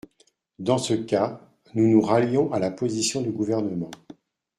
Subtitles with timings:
[0.57, 1.39] Dans ce cas,
[1.75, 3.91] nous nous rallions à la position du Gouvernement.